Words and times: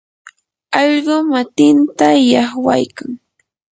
allqu 0.79 1.15
matinta 1.31 2.07
llaqwaykan. 2.29 3.11